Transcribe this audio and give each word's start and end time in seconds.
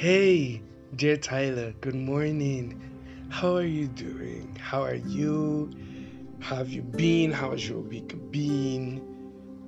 Hey, 0.00 0.62
dear 0.96 1.18
Tyler, 1.18 1.74
good 1.82 1.94
morning. 1.94 2.80
How 3.28 3.54
are 3.54 3.66
you 3.66 3.86
doing? 3.86 4.56
How 4.58 4.82
are 4.82 4.94
you? 4.94 5.70
Have 6.38 6.70
you 6.70 6.80
been? 6.80 7.30
How 7.30 7.50
has 7.50 7.68
your 7.68 7.80
week 7.80 8.14
been? 8.30 9.02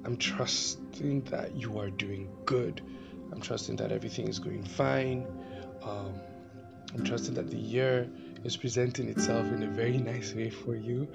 I'm 0.07 0.17
trusting 0.17 1.25
that 1.25 1.55
you 1.55 1.79
are 1.79 1.91
doing 1.91 2.31
good. 2.47 2.81
I'm 3.31 3.43
trusting 3.43 3.77
that 3.77 3.93
everything 3.93 4.27
is 4.27 4.39
going 4.39 4.65
fine. 4.65 5.27
Um, 5.83 6.15
I'm 6.95 7.05
trusting 7.05 7.35
that 7.35 7.51
the 7.51 7.59
year 7.59 8.09
is 8.43 8.57
presenting 8.57 9.11
itself 9.11 9.47
in 9.49 9.63
a 9.63 9.69
very 9.69 9.99
nice 9.99 10.33
way 10.33 10.49
for 10.49 10.75
you. 10.75 11.09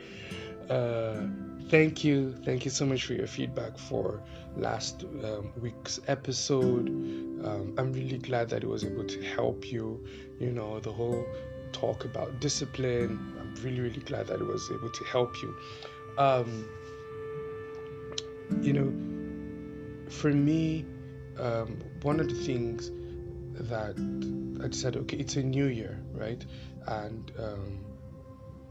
Uh, 0.69 1.27
thank 1.69 2.03
you. 2.03 2.33
Thank 2.43 2.65
you 2.65 2.71
so 2.71 2.85
much 2.85 3.05
for 3.05 3.13
your 3.13 3.27
feedback 3.27 3.77
for 3.77 4.21
last 4.55 5.03
um, 5.23 5.51
week's 5.61 5.99
episode. 6.07 6.89
Um, 6.89 7.75
I'm 7.77 7.93
really 7.93 8.17
glad 8.17 8.49
that 8.49 8.63
it 8.63 8.67
was 8.67 8.83
able 8.83 9.05
to 9.05 9.21
help 9.23 9.71
you. 9.71 10.03
You 10.39 10.51
know, 10.51 10.79
the 10.79 10.91
whole 10.91 11.25
talk 11.71 12.05
about 12.05 12.39
discipline. 12.39 13.35
I'm 13.39 13.63
really, 13.63 13.79
really 13.81 14.01
glad 14.01 14.27
that 14.27 14.41
it 14.41 14.47
was 14.47 14.69
able 14.71 14.89
to 14.89 15.03
help 15.05 15.41
you. 15.41 15.55
Um, 16.17 16.67
you 18.61 18.73
know, 18.73 20.09
for 20.09 20.31
me, 20.31 20.85
um, 21.39 21.79
one 22.01 22.19
of 22.19 22.27
the 22.27 22.35
things 22.35 22.91
that 23.69 23.95
I 24.63 24.67
decided, 24.67 25.01
okay, 25.03 25.17
it's 25.17 25.35
a 25.35 25.43
new 25.43 25.65
year, 25.65 25.99
right? 26.13 26.43
And 26.87 27.31
um, 27.37 27.79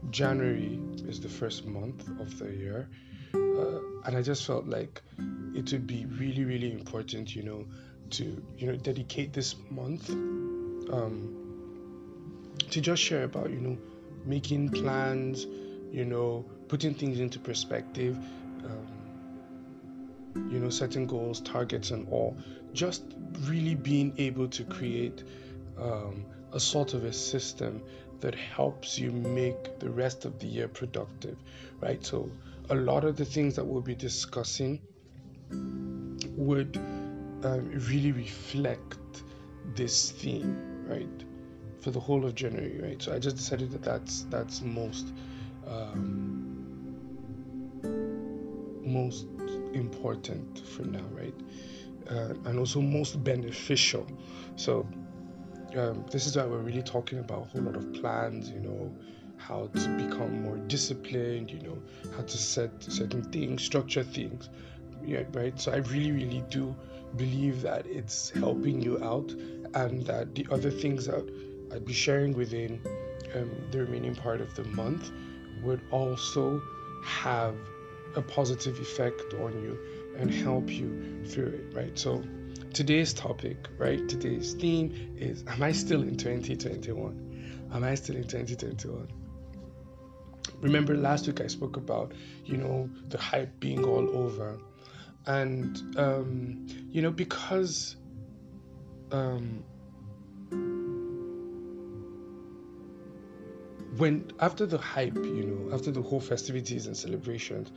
January 0.09 0.79
is 1.07 1.19
the 1.19 1.29
first 1.29 1.65
month 1.65 2.07
of 2.19 2.37
the 2.39 2.49
year. 2.55 2.89
Uh, 3.33 3.79
and 4.05 4.15
I 4.15 4.21
just 4.21 4.45
felt 4.45 4.65
like 4.67 5.01
it 5.53 5.71
would 5.71 5.87
be 5.87 6.05
really, 6.05 6.45
really 6.45 6.71
important, 6.71 7.35
you 7.35 7.43
know, 7.43 7.65
to, 8.11 8.23
you 8.57 8.67
know, 8.67 8.75
dedicate 8.77 9.33
this 9.33 9.55
month 9.69 10.09
um, 10.09 11.33
to 12.69 12.81
just 12.81 13.01
share 13.01 13.23
about, 13.23 13.49
you 13.49 13.59
know, 13.59 13.77
making 14.25 14.69
plans, 14.69 15.45
you 15.91 16.05
know, 16.05 16.45
putting 16.67 16.93
things 16.93 17.19
into 17.19 17.39
perspective, 17.39 18.17
um, 18.65 18.87
you 20.51 20.59
know, 20.59 20.69
setting 20.69 21.07
goals, 21.07 21.41
targets, 21.41 21.91
and 21.91 22.07
all. 22.09 22.37
Just 22.73 23.03
really 23.41 23.75
being 23.75 24.13
able 24.17 24.47
to 24.49 24.63
create 24.63 25.23
um, 25.77 26.25
a 26.53 26.59
sort 26.59 26.93
of 26.93 27.03
a 27.03 27.13
system 27.13 27.81
that 28.21 28.35
helps 28.35 28.97
you 28.97 29.11
make 29.11 29.79
the 29.79 29.89
rest 29.89 30.25
of 30.25 30.39
the 30.39 30.47
year 30.47 30.67
productive, 30.67 31.37
right? 31.81 32.05
So, 32.05 32.31
a 32.69 32.75
lot 32.75 33.03
of 33.05 33.15
the 33.15 33.25
things 33.25 33.55
that 33.55 33.65
we'll 33.65 33.81
be 33.81 33.95
discussing 33.95 34.81
would 36.35 36.77
um, 37.43 37.69
really 37.89 38.11
reflect 38.11 38.97
this 39.75 40.11
theme, 40.11 40.85
right? 40.87 41.23
For 41.81 41.91
the 41.91 41.99
whole 41.99 42.25
of 42.25 42.35
January, 42.35 42.79
right? 42.81 43.01
So 43.01 43.13
I 43.13 43.19
just 43.19 43.37
decided 43.37 43.71
that 43.71 43.83
that's 43.83 44.23
that's 44.29 44.61
most 44.61 45.13
um, 45.67 46.57
most 48.83 49.27
important 49.73 50.59
for 50.67 50.83
now, 50.83 51.05
right? 51.11 51.33
Uh, 52.09 52.33
and 52.45 52.57
also 52.57 52.81
most 52.81 53.23
beneficial. 53.23 54.07
So 54.55 54.87
um, 55.75 56.05
this 56.11 56.25
is 56.27 56.37
why 56.37 56.45
we're 56.45 56.59
really 56.59 56.83
talking 56.83 57.19
about 57.19 57.41
a 57.41 57.45
whole 57.45 57.61
lot 57.61 57.75
of 57.75 57.93
plans, 57.93 58.49
you 58.49 58.59
know, 58.59 58.91
how 59.37 59.67
to 59.67 59.89
become 59.97 60.41
more 60.41 60.57
disciplined, 60.57 61.51
you 61.51 61.59
know, 61.59 61.77
how 62.15 62.23
to 62.23 62.37
set 62.37 62.71
certain 62.79 63.23
things, 63.31 63.63
structure 63.63 64.03
things. 64.03 64.49
Yeah, 65.03 65.23
right. 65.33 65.59
So 65.59 65.71
I 65.71 65.77
really, 65.77 66.11
really 66.11 66.43
do 66.49 66.75
believe 67.15 67.61
that 67.61 67.85
it's 67.85 68.29
helping 68.31 68.81
you 68.81 69.01
out, 69.03 69.31
and 69.73 70.05
that 70.05 70.35
the 70.35 70.47
other 70.51 70.71
things 70.71 71.05
that 71.05 71.25
I'd 71.73 71.85
be 71.85 71.93
sharing 71.93 72.33
within 72.35 72.81
um, 73.35 73.51
the 73.71 73.79
remaining 73.79 74.15
part 74.15 74.41
of 74.41 74.53
the 74.55 74.63
month 74.65 75.11
would 75.63 75.81
also 75.91 76.61
have 77.03 77.55
a 78.15 78.21
positive 78.21 78.79
effect 78.79 79.33
on 79.35 79.61
you 79.61 79.77
and 80.17 80.33
help 80.33 80.69
you 80.69 81.23
through 81.25 81.47
it, 81.47 81.75
right? 81.75 81.97
So 81.97 82.23
today's 82.73 83.13
topic, 83.13 83.67
right? 83.77 84.07
Today's 84.07 84.53
theme 84.53 85.15
is 85.17 85.43
Am 85.47 85.63
I 85.63 85.71
still 85.71 86.01
in 86.01 86.17
2021? 86.17 87.69
Am 87.73 87.83
I 87.83 87.95
still 87.95 88.15
in 88.15 88.23
2021? 88.23 89.07
Remember 90.61 90.95
last 90.95 91.27
week 91.27 91.41
I 91.41 91.47
spoke 91.47 91.77
about, 91.77 92.13
you 92.45 92.57
know, 92.57 92.89
the 93.09 93.17
hype 93.17 93.59
being 93.59 93.83
all 93.83 94.09
over. 94.17 94.57
And, 95.25 95.97
um, 95.97 96.67
you 96.89 97.01
know, 97.01 97.11
because 97.11 97.97
um, 99.11 99.63
when 103.97 104.31
after 104.39 104.65
the 104.65 104.77
hype, 104.77 105.15
you 105.15 105.43
know, 105.43 105.75
after 105.75 105.91
the 105.91 106.01
whole 106.01 106.19
festivities 106.19 106.87
and 106.87 106.95
celebrations, 106.95 107.71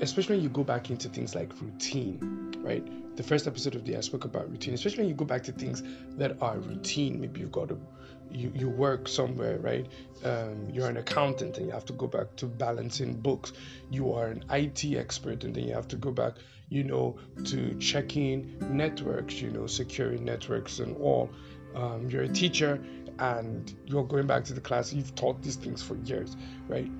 especially 0.00 0.36
when 0.36 0.42
you 0.42 0.48
go 0.48 0.64
back 0.64 0.90
into 0.90 1.08
things 1.08 1.34
like 1.34 1.52
routine, 1.60 2.54
right? 2.58 3.16
The 3.16 3.22
first 3.22 3.46
episode 3.46 3.74
of 3.74 3.84
the 3.84 3.96
I 3.96 4.00
spoke 4.00 4.24
about 4.24 4.50
routine, 4.50 4.74
especially 4.74 5.00
when 5.00 5.08
you 5.08 5.14
go 5.14 5.24
back 5.24 5.42
to 5.44 5.52
things 5.52 5.82
that 6.16 6.40
are 6.42 6.58
routine. 6.58 7.20
Maybe 7.20 7.40
you've 7.40 7.52
got 7.52 7.70
a 7.70 7.76
you, 8.32 8.52
you 8.54 8.68
work 8.68 9.08
somewhere, 9.08 9.58
right? 9.58 9.86
Um, 10.24 10.68
you're 10.72 10.88
an 10.88 10.96
accountant 10.96 11.56
and 11.56 11.66
you 11.66 11.72
have 11.72 11.84
to 11.86 11.92
go 11.92 12.06
back 12.06 12.36
to 12.36 12.46
balancing 12.46 13.14
books. 13.14 13.52
You 13.90 14.12
are 14.12 14.28
an 14.28 14.44
IT 14.50 14.84
expert 14.96 15.44
and 15.44 15.54
then 15.54 15.64
you 15.64 15.74
have 15.74 15.88
to 15.88 15.96
go 15.96 16.10
back, 16.12 16.34
you 16.68 16.84
know, 16.84 17.18
to 17.46 17.74
checking 17.74 18.56
networks, 18.70 19.40
you 19.40 19.50
know, 19.50 19.66
securing 19.66 20.24
networks 20.24 20.78
and 20.78 20.96
all. 20.98 21.30
Um, 21.74 22.08
you're 22.08 22.22
a 22.22 22.28
teacher 22.28 22.80
and 23.18 23.74
you're 23.86 24.04
going 24.04 24.26
back 24.26 24.44
to 24.44 24.54
the 24.54 24.60
class. 24.60 24.92
You've 24.92 25.14
taught 25.14 25.42
these 25.42 25.56
things 25.56 25.82
for 25.82 25.96
years, 25.96 26.36
right? 26.68 26.90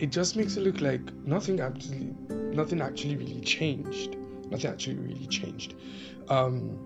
It 0.00 0.10
just 0.10 0.34
makes 0.34 0.56
it 0.56 0.62
look 0.62 0.80
like 0.80 1.12
nothing 1.26 1.60
actually, 1.60 2.14
nothing 2.30 2.80
actually 2.80 3.16
really 3.16 3.40
changed. 3.40 4.16
Nothing 4.50 4.70
actually 4.70 4.96
really 4.96 5.26
changed. 5.26 5.74
Um, 6.28 6.78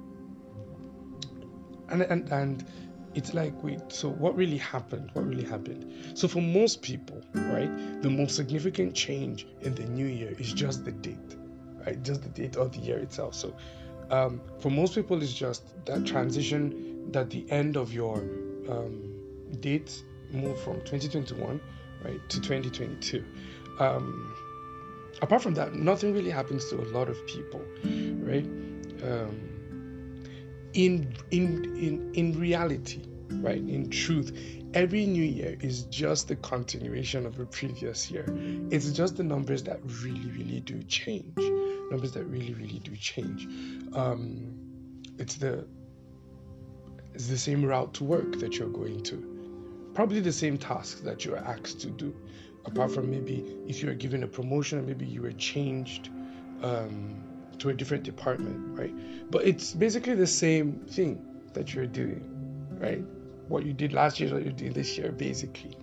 and 1.91 2.03
and 2.03 2.33
and 2.33 2.67
it's 3.15 3.33
like 3.33 3.63
wait 3.63 3.81
so 3.89 4.09
what 4.09 4.35
really 4.37 4.57
happened 4.57 5.09
what 5.13 5.25
really 5.27 5.45
happened 5.45 6.19
so 6.19 6.27
for 6.27 6.41
most 6.41 6.83
people 6.83 7.23
right 7.35 8.03
the 8.03 8.11
most 8.11 8.35
significant 8.35 8.95
change 8.95 9.47
in 9.61 9.75
the 9.75 9.85
new 9.85 10.07
year 10.07 10.35
is 10.39 10.53
just 10.53 10.85
the 10.85 10.91
date 10.91 11.37
right 11.87 12.03
just 12.03 12.23
the 12.23 12.29
date 12.31 12.57
of 12.57 12.73
the 12.73 12.79
year 12.79 12.99
itself 12.99 13.35
so 13.35 13.55
um, 14.11 14.41
for 14.59 14.71
most 14.71 14.95
people 14.95 15.23
it's 15.23 15.33
just 15.33 15.63
that 15.87 16.05
transition 16.05 17.11
that 17.13 17.31
the 17.31 17.49
end 17.51 17.77
of 17.77 17.93
your 17.93 18.17
um, 18.69 19.15
date 19.61 20.03
move 20.33 20.61
from 20.61 20.81
2021 20.81 21.61
right 22.05 22.29
to 22.29 22.41
2022 22.41 23.25
um, 23.81 24.35
apart 25.23 25.43
from 25.43 25.55
that 25.55 25.75
nothing 25.75 26.15
really 26.15 26.31
happens 26.31 26.69
to 26.71 26.81
a 26.81 26.87
lot 26.91 27.09
of 27.09 27.27
people 27.27 27.61
right? 27.85 28.45
Um, 29.03 29.51
in 30.73 31.15
in 31.31 31.77
in 31.77 32.13
in 32.15 32.39
reality 32.39 33.03
right 33.31 33.59
in 33.59 33.91
truth 33.91 34.33
every 34.75 35.07
new 35.07 35.23
year 35.23 35.57
is 35.61 35.85
just 35.85 36.29
the 36.29 36.37
continuation 36.37 37.27
of 37.27 37.37
the 37.37 37.47
previous 37.47 38.11
year. 38.11 38.27
It's 38.71 38.91
just 38.91 39.17
the 39.17 39.23
numbers 39.23 39.63
that 39.65 39.81
really 40.03 40.31
really 40.33 40.61
do 40.61 40.83
change. 40.83 41.39
Numbers 41.91 42.13
that 42.13 42.25
really 42.25 42.55
really 42.55 42.81
do 42.81 42.95
change. 42.97 43.47
Um, 43.95 45.03
it's 45.19 45.37
the 45.37 45.67
it's 47.15 47.29
the 47.29 47.39
same 47.39 47.65
route 47.65 47.95
to 47.95 48.05
work 48.05 48.41
that 48.41 48.59
you're 48.59 48.69
going 48.69 49.03
to 49.05 49.34
probably 49.95 50.21
the 50.21 50.33
same 50.33 50.59
tasks 50.59 51.01
that 51.01 51.25
you're 51.25 51.39
asked 51.39 51.81
to 51.81 51.89
do 51.89 52.15
apart 52.67 52.91
from 52.91 53.11
maybe 53.11 53.45
if 53.67 53.83
you're 53.83 53.95
given 53.95 54.23
a 54.23 54.27
promotion 54.27 54.85
maybe 54.87 55.07
you 55.07 55.23
were 55.23 55.33
changed 55.33 56.11
um, 56.63 57.23
to 57.59 57.71
a 57.71 57.75
different 57.75 58.03
department, 58.03 58.79
right? 58.79 59.31
But 59.31 59.45
it's 59.47 59.73
basically 59.73 60.15
the 60.15 60.27
same 60.27 60.81
thing 60.89 61.25
that 61.53 61.75
you're 61.75 61.87
doing, 61.87 62.69
right? 62.81 63.03
What 63.49 63.65
you 63.65 63.73
did 63.73 63.93
last 63.93 64.19
year 64.19 64.29
is 64.29 64.33
what 64.33 64.43
you're 64.43 64.53
doing 64.53 64.73
this 64.73 64.97
year, 64.99 65.13
basically. 65.13 65.77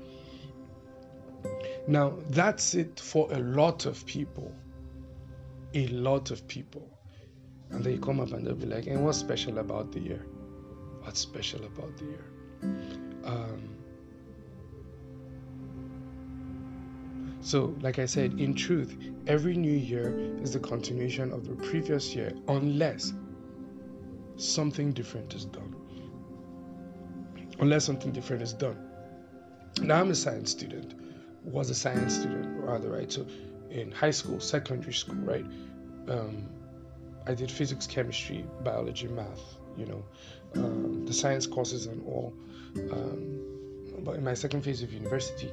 Now, 1.87 2.13
that's 2.29 2.75
it 2.75 2.99
for 2.99 3.31
a 3.31 3.39
lot 3.39 3.85
of 3.85 4.05
people. 4.05 4.53
A 5.73 5.87
lot 5.87 6.31
of 6.31 6.47
people. 6.47 6.87
And 7.69 7.83
they 7.83 7.97
come 7.97 8.19
up 8.19 8.33
and 8.33 8.45
they'll 8.45 8.55
be 8.55 8.65
like, 8.65 8.87
and 8.87 9.03
what's 9.05 9.17
special 9.17 9.57
about 9.59 9.91
the 9.91 9.99
year? 9.99 10.25
What's 11.01 11.19
special 11.19 11.63
about 11.65 11.97
the 11.97 12.05
year? 12.05 12.25
Um, 13.23 13.77
So, 17.41 17.75
like 17.81 17.97
I 17.97 18.05
said, 18.05 18.39
in 18.39 18.53
truth, 18.53 18.95
every 19.25 19.57
new 19.57 19.71
year 19.71 20.15
is 20.41 20.53
the 20.53 20.59
continuation 20.59 21.31
of 21.31 21.47
the 21.47 21.55
previous 21.55 22.15
year 22.15 22.31
unless 22.47 23.13
something 24.35 24.91
different 24.91 25.33
is 25.33 25.45
done. 25.45 25.75
Unless 27.59 27.85
something 27.85 28.11
different 28.11 28.43
is 28.43 28.53
done. 28.53 28.77
Now, 29.81 29.99
I'm 29.99 30.11
a 30.11 30.15
science 30.15 30.51
student, 30.51 30.93
was 31.43 31.71
a 31.71 31.75
science 31.75 32.13
student, 32.13 32.63
rather, 32.63 32.91
right? 32.91 33.11
So, 33.11 33.25
in 33.71 33.91
high 33.91 34.11
school, 34.11 34.39
secondary 34.39 34.93
school, 34.93 35.15
right? 35.15 35.45
Um, 36.07 36.47
I 37.25 37.33
did 37.33 37.49
physics, 37.49 37.87
chemistry, 37.87 38.45
biology, 38.63 39.07
math, 39.07 39.41
you 39.77 39.85
know, 39.87 40.03
um, 40.55 41.05
the 41.07 41.13
science 41.13 41.47
courses 41.47 41.87
and 41.87 42.05
all. 42.05 42.33
Um, 42.75 43.39
but 44.03 44.15
in 44.15 44.23
my 44.23 44.33
second 44.33 44.61
phase 44.61 44.83
of 44.83 44.93
university, 44.93 45.51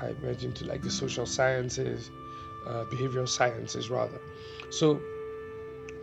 I 0.00 0.12
went 0.22 0.42
into 0.42 0.64
like 0.64 0.82
the 0.82 0.90
social 0.90 1.26
sciences, 1.26 2.10
uh, 2.66 2.84
behavioral 2.86 3.28
sciences 3.28 3.90
rather. 3.90 4.20
So, 4.70 5.00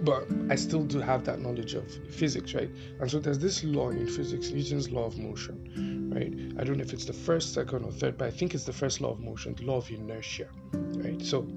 but 0.02 0.28
I 0.50 0.56
still 0.56 0.84
do 0.84 1.00
have 1.00 1.24
that 1.26 1.40
knowledge 1.40 1.74
of 1.74 1.92
physics, 2.10 2.54
right? 2.54 2.70
And 3.00 3.10
so 3.10 3.20
there's 3.20 3.40
this 3.40 3.64
law 3.64 3.90
in 3.90 4.08
physics, 4.08 4.52
Newton's 4.52 4.92
law 4.92 5.06
of 5.06 5.18
motion, 5.18 6.12
right? 6.14 6.60
I 6.60 6.64
don't 6.64 6.78
know 6.78 6.84
if 6.84 6.94
it's 6.94 7.06
the 7.06 7.14
first, 7.14 7.54
second, 7.54 7.84
or 7.84 7.92
third, 7.92 8.18
but 8.18 8.28
I 8.28 8.32
think 8.32 8.54
it's 8.54 8.64
the 8.64 8.74
first 8.74 9.02
law 9.02 9.12
of 9.12 9.20
motion, 9.20 9.56
the 9.56 9.66
law 9.66 9.78
of 9.78 9.90
inertia, 9.90 10.48
right? 10.74 11.20
So 11.22 11.48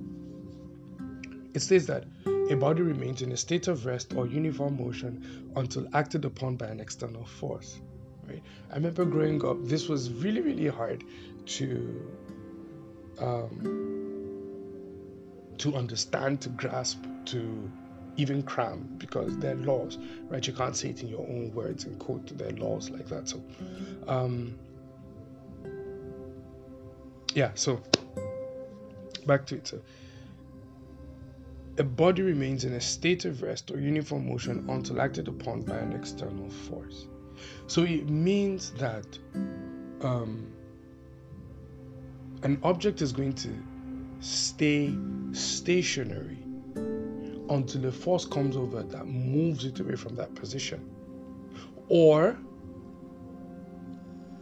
it 1.53 1.61
says 1.61 1.87
that 1.87 2.05
a 2.51 2.55
body 2.57 2.83
remains 2.83 3.23
in 3.23 3.33
a 3.33 3.37
state 3.37 3.69
of 3.69 3.87
rest 3.87 4.15
or 4.15 4.27
uniform 4.27 4.77
motion 4.77 5.53
until 5.57 5.87
acted 5.93 6.25
upon 6.25 6.57
by 6.57 6.67
an 6.67 6.81
external 6.81 7.25
force. 7.25 7.81
Right? 8.27 8.43
I 8.71 8.77
remember 8.77 9.05
growing 9.05 9.45
up, 9.45 9.57
this 9.63 9.89
was 9.89 10.13
really, 10.13 10.41
really 10.41 10.69
hard 10.69 11.05
to 11.47 12.11
um, 13.21 13.91
to 15.59 15.75
understand, 15.75 16.41
to 16.43 16.49
grasp, 16.51 17.05
to 17.27 17.71
even 18.17 18.43
cram 18.43 18.89
because 18.99 19.37
they're 19.39 19.55
laws, 19.55 19.99
right? 20.29 20.47
You 20.47 20.53
can't 20.53 20.77
say 20.77 20.91
it 20.91 21.03
in 21.03 21.09
your 21.09 21.21
own 21.21 21.53
words 21.55 21.85
and 21.85 21.99
quote 21.99 22.27
their 22.37 22.53
laws 22.53 22.91
like 22.91 23.09
that. 23.09 23.29
So, 23.29 23.43
um, 24.09 24.59
yeah. 27.35 27.51
So 27.55 27.81
back 29.27 29.47
to 29.47 29.57
it. 29.57 29.69
So, 29.69 29.81
a 31.79 31.85
body 31.85 32.23
remains 32.23 32.65
in 32.65 32.75
a 32.75 32.81
state 32.81 33.25
of 33.25 33.43
rest 33.43 33.71
or 33.71 33.79
uniform 33.79 34.29
motion 34.29 34.69
until 34.69 35.01
acted 35.01 35.29
upon 35.29 35.63
by 35.63 35.77
an 35.77 35.93
external 35.93 36.51
force. 36.51 37.07
So 37.69 37.85
it 37.85 38.09
means 38.11 38.73
that 38.73 39.07
um, 40.03 40.53
an 42.43 42.59
object 42.63 43.03
is 43.03 43.13
going 43.13 43.35
to 43.35 43.51
stay 44.21 44.95
stationary 45.33 46.39
until 46.77 47.87
a 47.87 47.93
force 47.93 48.25
comes 48.25 48.57
over 48.57 48.83
that 48.83 49.07
moves 49.07 49.65
it 49.65 49.81
away 49.81 49.97
from 49.97 50.15
that 50.17 50.35
position. 50.35 50.89
Or 51.89 52.39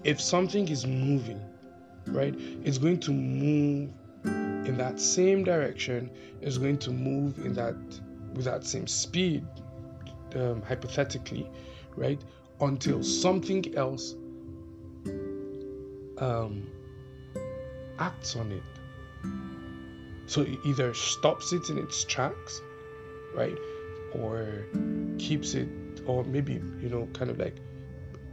if 0.05 0.21
something 0.21 0.69
is 0.69 0.87
moving, 0.87 1.41
right, 2.06 2.35
it's 2.65 2.79
going 2.79 3.00
to 3.00 3.12
move 3.12 3.91
in 4.69 4.77
that 4.77 5.01
same 5.01 5.44
direction 5.44 6.11
it's 6.41 6.59
going 6.59 6.79
to 6.79 6.91
move 6.91 7.39
in 7.39 7.53
that 7.55 7.75
with 8.35 8.44
that 8.44 8.65
same 8.65 8.87
speed 8.87 9.44
um, 10.37 10.62
hypothetically 10.62 11.49
right 11.97 12.23
until 12.61 13.03
something 13.03 13.75
else 13.77 14.15
um, 16.19 16.67
acts 17.99 18.37
on 18.37 18.53
it 18.53 18.62
so 20.27 20.43
it 20.43 20.59
either 20.65 20.95
stops 20.95 21.53
it 21.53 21.71
in 21.71 21.79
its 21.79 22.05
tracks 22.05 22.61
right 23.35 23.59
or 24.12 24.67
keeps 25.19 25.55
it 25.55 25.69
or 26.06 26.25
maybe 26.25 26.55
you 26.55 26.89
know 26.89 27.09
kind 27.12 27.31
of 27.31 27.39
like 27.39 27.56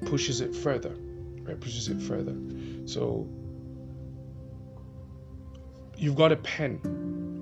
pushes 0.06 0.42
it 0.42 0.56
further 0.56 0.96
right 1.44 1.60
pushes 1.60 1.88
it 1.90 2.02
further 2.02 2.36
so 2.86 3.28
you've 5.98 6.16
got 6.16 6.32
a 6.32 6.38
pen, 6.38 6.80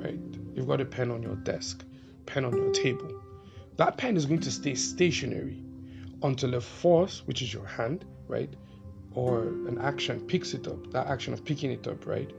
right? 0.01 0.19
You've 0.55 0.67
got 0.67 0.81
a 0.81 0.85
pen 0.85 1.11
on 1.11 1.23
your 1.23 1.35
desk, 1.35 1.83
pen 2.25 2.45
on 2.45 2.55
your 2.55 2.71
table. 2.71 3.21
That 3.77 3.97
pen 3.97 4.15
is 4.17 4.25
going 4.25 4.41
to 4.41 4.51
stay 4.51 4.75
stationary 4.75 5.63
until 6.21 6.55
a 6.55 6.61
force, 6.61 7.23
which 7.25 7.41
is 7.41 7.53
your 7.53 7.65
hand, 7.65 8.05
right? 8.27 8.53
Or 9.15 9.43
an 9.43 9.77
action 9.79 10.21
picks 10.21 10.53
it 10.53 10.67
up. 10.67 10.91
That 10.91 11.07
action 11.07 11.33
of 11.33 11.45
picking 11.45 11.71
it 11.71 11.87
up, 11.87 12.05
right? 12.05 12.29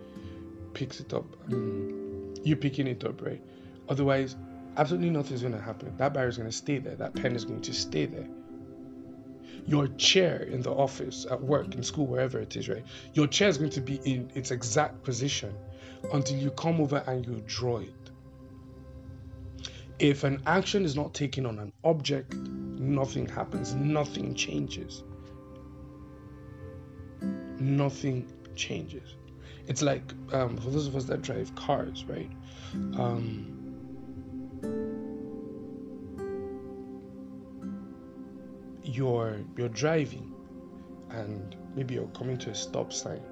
Picks 0.72 1.00
it 1.00 1.14
up. 1.14 1.24
Um, 1.52 2.34
you 2.42 2.56
picking 2.56 2.86
it 2.86 3.04
up, 3.04 3.22
right? 3.22 3.40
Otherwise, 3.88 4.36
absolutely 4.76 5.10
nothing's 5.10 5.42
going 5.42 5.54
to 5.54 5.60
happen. 5.60 5.96
That 5.96 6.12
barrier 6.12 6.28
is 6.28 6.36
going 6.36 6.50
to 6.50 6.56
stay 6.56 6.78
there. 6.78 6.96
That 6.96 7.14
pen 7.14 7.34
is 7.36 7.44
going 7.44 7.62
to 7.62 7.72
stay 7.72 8.06
there. 8.06 8.26
Your 9.66 9.88
chair 9.96 10.42
in 10.42 10.62
the 10.62 10.72
office, 10.72 11.26
at 11.30 11.40
work, 11.40 11.74
in 11.74 11.82
school, 11.82 12.06
wherever 12.06 12.38
it 12.38 12.54
is, 12.56 12.68
right? 12.68 12.84
Your 13.14 13.26
chair 13.26 13.48
is 13.48 13.56
going 13.56 13.70
to 13.70 13.80
be 13.80 14.00
in 14.04 14.30
its 14.34 14.50
exact 14.50 15.02
position 15.04 15.54
until 16.12 16.38
you 16.38 16.50
come 16.50 16.80
over 16.80 17.02
and 17.06 17.24
you 17.24 17.42
draw 17.46 17.78
it. 17.78 18.10
If 19.98 20.24
an 20.24 20.42
action 20.46 20.84
is 20.84 20.96
not 20.96 21.14
taken 21.14 21.46
on 21.46 21.58
an 21.58 21.72
object, 21.84 22.34
nothing 22.34 23.26
happens, 23.26 23.74
nothing 23.74 24.34
changes. 24.34 25.04
Nothing 27.64 28.30
changes. 28.54 29.16
It's 29.66 29.80
like 29.80 30.02
um, 30.34 30.58
for 30.58 30.68
those 30.68 30.86
of 30.86 30.94
us 30.96 31.04
that 31.04 31.22
drive 31.22 31.54
cars, 31.54 32.04
right? 32.04 32.30
Um, 32.98 33.54
you're 38.82 39.40
you're 39.56 39.70
driving, 39.70 40.30
and 41.08 41.56
maybe 41.74 41.94
you're 41.94 42.06
coming 42.08 42.36
to 42.36 42.50
a 42.50 42.54
stop 42.54 42.92
sign, 42.92 43.22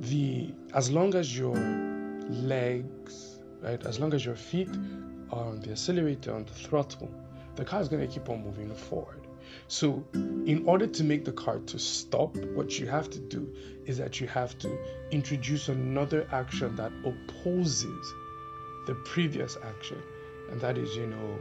the 0.00 0.54
as 0.72 0.90
long 0.90 1.14
as 1.14 1.36
your 1.36 1.56
legs, 2.30 3.40
right, 3.60 3.84
as 3.84 4.00
long 4.00 4.14
as 4.14 4.24
your 4.24 4.36
feet 4.36 4.70
are 5.30 5.44
on 5.44 5.60
the 5.60 5.72
accelerator, 5.72 6.34
on 6.34 6.46
the 6.46 6.54
throttle, 6.54 7.10
the 7.56 7.64
car 7.64 7.82
is 7.82 7.88
going 7.88 8.00
to 8.00 8.12
keep 8.12 8.30
on 8.30 8.42
moving 8.42 8.74
forward. 8.74 9.23
So, 9.68 10.04
in 10.14 10.64
order 10.66 10.86
to 10.86 11.04
make 11.04 11.24
the 11.24 11.32
car 11.32 11.58
to 11.58 11.78
stop, 11.78 12.36
what 12.36 12.78
you 12.78 12.86
have 12.86 13.10
to 13.10 13.18
do 13.18 13.54
is 13.86 13.98
that 13.98 14.20
you 14.20 14.26
have 14.28 14.58
to 14.58 14.78
introduce 15.10 15.68
another 15.68 16.28
action 16.32 16.76
that 16.76 16.92
opposes 17.04 18.14
the 18.86 18.94
previous 19.04 19.56
action, 19.62 20.02
and 20.50 20.60
that 20.60 20.78
is, 20.78 20.94
you 20.96 21.06
know, 21.06 21.38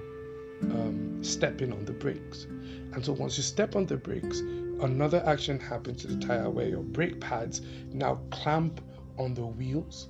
um, 0.71 1.23
stepping 1.23 1.73
on 1.73 1.85
the 1.85 1.91
brakes. 1.91 2.45
And 2.93 3.03
so 3.03 3.13
once 3.13 3.37
you 3.37 3.43
step 3.43 3.75
on 3.75 3.85
the 3.85 3.97
brakes, 3.97 4.39
another 4.39 5.23
action 5.25 5.59
happens 5.59 6.01
to 6.01 6.07
the 6.07 6.25
tire 6.25 6.49
where 6.49 6.67
your 6.67 6.83
brake 6.83 7.19
pads 7.19 7.61
now 7.91 8.21
clamp 8.31 8.81
on 9.17 9.33
the 9.33 9.45
wheels, 9.45 10.09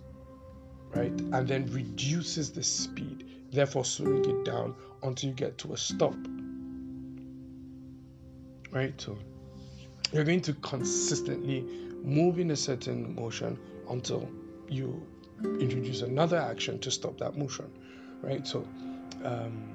right? 0.93 1.11
And 1.11 1.47
then 1.47 1.65
reduces 1.71 2.51
the 2.51 2.63
speed, 2.63 3.25
therefore 3.51 3.85
slowing 3.85 4.25
it 4.25 4.45
down 4.45 4.75
until 5.01 5.29
you 5.29 5.35
get 5.35 5.57
to 5.59 5.73
a 5.73 5.77
stop. 5.77 6.15
Right? 8.73 8.99
So 8.99 9.17
you're 10.11 10.23
going 10.23 10.41
to 10.41 10.53
consistently 10.53 11.61
move 12.03 12.39
in 12.39 12.51
a 12.51 12.55
certain 12.55 13.15
motion 13.15 13.57
until 13.89 14.29
you 14.67 15.05
introduce 15.43 16.01
another 16.01 16.37
action 16.37 16.79
to 16.79 16.91
stop 16.91 17.17
that 17.19 17.37
motion. 17.37 17.71
Right? 18.21 18.45
So 18.47 18.67
um, 19.23 19.73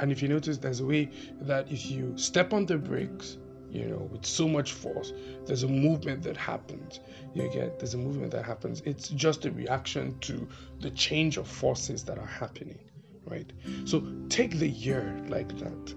and 0.00 0.12
if 0.12 0.22
you 0.22 0.28
notice, 0.28 0.58
there's 0.58 0.80
a 0.80 0.86
way 0.86 1.10
that 1.40 1.70
if 1.70 1.90
you 1.90 2.12
step 2.16 2.52
on 2.52 2.66
the 2.66 2.76
brakes, 2.76 3.38
you 3.70 3.86
know, 3.86 4.08
with 4.10 4.24
so 4.24 4.46
much 4.46 4.72
force, 4.72 5.12
there's 5.46 5.62
a 5.62 5.68
movement 5.68 6.22
that 6.22 6.36
happens. 6.36 7.00
You 7.34 7.50
get 7.50 7.78
there's 7.78 7.94
a 7.94 7.98
movement 7.98 8.32
that 8.32 8.44
happens. 8.44 8.82
It's 8.84 9.08
just 9.08 9.44
a 9.44 9.50
reaction 9.50 10.18
to 10.20 10.48
the 10.80 10.90
change 10.90 11.36
of 11.36 11.48
forces 11.48 12.04
that 12.04 12.18
are 12.18 12.26
happening, 12.26 12.78
right? 13.24 13.50
So 13.84 14.06
take 14.28 14.58
the 14.58 14.68
year 14.68 15.18
like 15.28 15.56
that. 15.58 15.94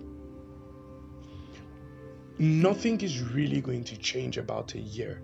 Nothing 2.39 3.01
is 3.01 3.21
really 3.21 3.59
going 3.59 3.83
to 3.83 3.97
change 3.97 4.37
about 4.37 4.73
a 4.73 4.79
year 4.79 5.21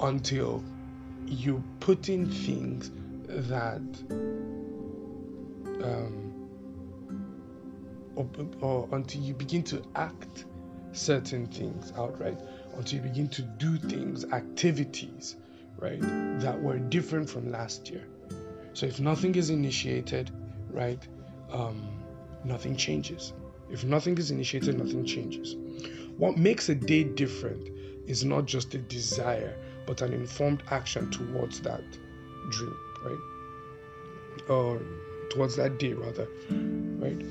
until 0.00 0.64
you 1.26 1.62
put 1.78 2.08
in 2.08 2.30
things 2.30 2.90
that 3.28 3.82
um, 5.84 6.28
or, 8.16 8.26
or 8.60 8.88
until 8.92 9.20
you 9.20 9.34
begin 9.34 9.62
to 9.64 9.82
act 9.94 10.46
certain 10.92 11.46
things 11.46 11.92
outright, 11.96 12.40
until 12.76 12.96
you 12.96 13.02
begin 13.02 13.28
to 13.28 13.42
do 13.42 13.76
things, 13.76 14.24
activities, 14.32 15.36
right, 15.76 16.00
that 16.40 16.60
were 16.60 16.78
different 16.78 17.28
from 17.28 17.50
last 17.52 17.90
year. 17.90 18.04
So 18.72 18.86
if 18.86 19.00
nothing 19.00 19.34
is 19.34 19.50
initiated, 19.50 20.30
right, 20.70 21.06
um, 21.50 22.02
nothing 22.42 22.74
changes. 22.74 23.34
If 23.70 23.84
nothing 23.84 24.16
is 24.16 24.30
initiated, 24.30 24.78
nothing 24.78 25.04
changes. 25.04 25.56
What 26.18 26.36
makes 26.36 26.68
a 26.68 26.74
day 26.74 27.04
different 27.04 27.70
is 28.06 28.24
not 28.24 28.44
just 28.46 28.74
a 28.74 28.78
desire, 28.78 29.56
but 29.86 30.02
an 30.02 30.12
informed 30.12 30.62
action 30.70 31.10
towards 31.10 31.60
that 31.62 31.82
dream, 32.50 32.76
right? 33.02 34.50
Or 34.50 34.80
towards 35.30 35.56
that 35.56 35.78
day, 35.78 35.94
rather, 35.94 36.28
right? 36.98 37.22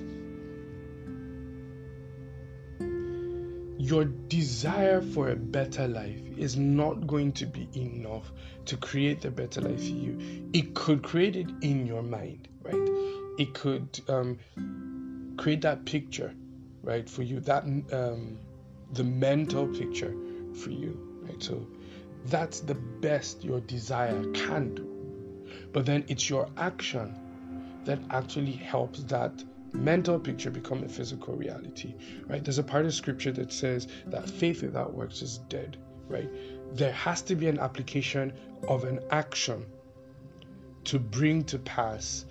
your 3.87 4.05
desire 4.05 5.01
for 5.01 5.29
a 5.29 5.35
better 5.35 5.87
life 5.87 6.19
is 6.35 6.57
not 6.57 7.07
going 7.07 7.31
to 7.31 7.45
be 7.45 7.69
enough 7.75 8.31
to 8.65 8.75
create 8.75 9.21
the 9.21 9.31
better 9.31 9.61
life 9.61 9.79
for 9.79 9.85
you. 9.85 10.49
It 10.51 10.73
could 10.73 11.03
create 11.03 11.35
it 11.35 11.47
in 11.61 11.85
your 11.85 12.01
mind, 12.01 12.49
right? 12.63 12.75
It 13.37 13.53
could 13.53 14.01
um, 14.09 14.39
create 15.37 15.61
that 15.61 15.85
picture, 15.85 16.33
right, 16.81 17.07
for 17.07 17.23
you, 17.23 17.39
that 17.41 17.63
um, 17.63 18.37
the 18.93 19.03
mental 19.03 19.67
picture 19.67 20.13
for 20.53 20.71
you, 20.71 20.97
right? 21.23 21.41
So 21.41 21.67
that's 22.25 22.61
the 22.61 22.75
best 22.75 23.43
your 23.43 23.59
desire 23.61 24.23
can 24.33 24.75
do. 24.75 24.97
But 25.73 25.85
then 25.85 26.03
it's 26.07 26.29
your 26.29 26.49
action 26.57 27.15
that 27.85 27.99
actually 28.09 28.51
helps 28.51 29.03
that 29.03 29.43
mental 29.73 30.19
picture 30.19 30.49
become 30.49 30.83
a 30.83 30.89
physical 30.89 31.35
reality, 31.35 31.95
right? 32.27 32.43
There's 32.43 32.57
a 32.57 32.63
part 32.63 32.85
of 32.85 32.93
scripture 32.93 33.31
that 33.33 33.51
says 33.51 33.87
that 34.07 34.29
faith 34.29 34.61
without 34.61 34.93
works 34.93 35.21
is 35.21 35.39
dead, 35.49 35.77
right? 36.07 36.29
There 36.73 36.91
has 36.91 37.21
to 37.23 37.35
be 37.35 37.47
an 37.47 37.59
application 37.59 38.33
of 38.67 38.83
an 38.83 38.99
action 39.11 39.65
to 40.85 40.99
bring 40.99 41.43
to 41.45 41.59
pass 41.59 42.25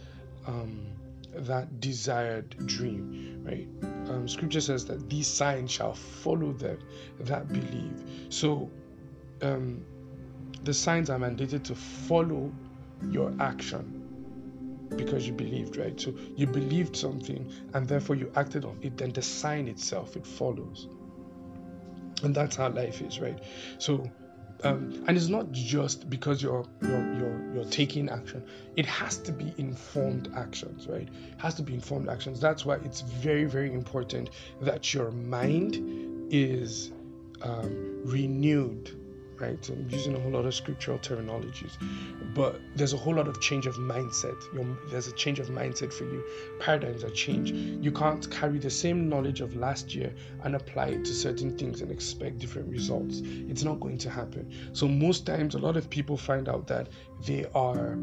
um, 0.47 0.87
that 1.35 1.81
desired 1.81 2.67
dream, 2.67 3.43
right? 3.45 3.96
Um, 4.09 4.29
scripture 4.29 4.61
says 4.61 4.85
that 4.87 5.09
these 5.11 5.27
signs 5.27 5.71
shall 5.71 5.95
follow 5.95 6.53
them 6.53 6.79
that 7.21 7.49
believe. 7.49 8.05
So, 8.29 8.71
um, 9.43 9.85
the 10.63 10.75
signs 10.75 11.11
are 11.11 11.19
mandated 11.19 11.65
to 11.65 11.75
follow 11.75 12.53
your 13.11 13.35
action 13.41 14.03
because 14.97 15.27
you 15.27 15.33
believed, 15.33 15.77
right? 15.77 16.01
So 16.01 16.15
you 16.37 16.47
believed 16.47 16.97
something 16.97 17.53
and 17.75 17.87
therefore 17.87 18.17
you 18.17 18.31
acted 18.37 18.65
on 18.65 18.79
it, 18.83 18.97
then 18.97 19.13
the 19.13 19.23
sign 19.23 19.69
itself 19.69 20.17
it 20.17 20.27
follows. 20.27 20.89
And 22.23 22.35
that's 22.35 22.57
how 22.57 22.69
life 22.71 23.03
is, 23.03 23.21
right? 23.21 23.39
So 23.79 24.11
um, 24.65 25.05
and 25.07 25.17
it's 25.17 25.29
not 25.29 25.53
just 25.53 26.09
because 26.09 26.43
you're 26.43 26.67
you're 26.83 27.15
you're 27.15 27.55
you're 27.55 27.65
taking 27.65 28.09
action. 28.09 28.45
It 28.77 28.87
has 28.87 29.19
to 29.19 29.33
be 29.33 29.53
informed 29.59 30.33
actions, 30.37 30.87
right? 30.87 31.03
It 31.09 31.39
has 31.39 31.55
to 31.55 31.63
be 31.63 31.75
informed 31.75 32.09
actions. 32.09 32.41
That's 32.41 32.65
why 32.65 32.77
it's 32.77 33.03
very 33.03 33.45
very 33.45 33.73
important 33.73 34.31
that 34.61 34.93
your 34.95 35.11
mind 35.11 36.33
is 36.33 36.93
um, 37.43 38.01
renewed 38.05 38.91
right? 39.41 39.69
I'm 39.69 39.89
using 39.91 40.15
a 40.15 40.21
whole 40.21 40.33
lot 40.33 40.45
of 40.45 40.55
scriptural 40.55 40.99
terminologies, 40.99 41.73
but 42.35 42.61
there's 42.75 42.93
a 42.93 42.97
whole 42.97 43.15
lot 43.15 43.29
of 43.29 43.41
change 43.41 43.67
of 43.67 43.77
mindset. 43.77 44.37
there's 44.91 45.09
a 45.09 45.13
change 45.13 45.39
of 45.39 45.49
mindset 45.49 45.93
for 45.93 46.05
you. 46.05 46.25
Paradigms 46.61 47.05
are 47.05 47.11
changed. 47.11 47.55
You 47.55 47.93
can't 47.93 48.31
carry 48.31 48.59
the 48.59 48.71
same 48.71 49.09
knowledge 49.09 49.41
of 49.41 49.57
last 49.57 49.95
year 49.95 50.15
and 50.45 50.55
apply 50.55 50.87
it 50.89 51.05
to 51.05 51.15
certain 51.15 51.57
things 51.57 51.81
and 51.81 51.91
expect 51.91 52.39
different 52.39 52.69
results. 52.69 53.23
It's 53.25 53.63
not 53.63 53.81
going 53.81 53.99
to 53.99 54.11
happen. 54.11 54.53
So 54.73 54.89
most 54.89 55.27
times, 55.27 55.55
a 55.55 55.59
lot 55.59 55.77
of 55.77 55.89
people 55.91 56.17
find 56.17 56.49
out 56.49 56.67
that 56.69 56.89
they 57.25 57.47
are 57.55 57.97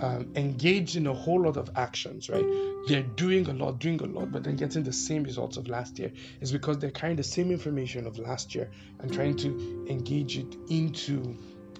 um, 0.00 0.32
engaged 0.34 0.96
in 0.96 1.06
a 1.06 1.12
whole 1.12 1.42
lot 1.42 1.56
of 1.56 1.70
actions, 1.76 2.28
right? 2.28 2.44
They're 2.88 3.02
doing 3.02 3.48
a 3.48 3.52
lot, 3.52 3.78
doing 3.78 4.00
a 4.00 4.06
lot, 4.06 4.32
but 4.32 4.44
then 4.44 4.56
getting 4.56 4.82
the 4.82 4.92
same 4.92 5.22
results 5.22 5.56
of 5.56 5.68
last 5.68 5.98
year 5.98 6.12
is 6.40 6.52
because 6.52 6.78
they're 6.78 6.90
carrying 6.90 7.16
the 7.16 7.22
same 7.22 7.50
information 7.50 8.06
of 8.06 8.18
last 8.18 8.54
year 8.54 8.70
and 9.00 9.12
trying 9.12 9.36
to 9.36 9.86
engage 9.88 10.38
it 10.38 10.56
into 10.68 11.36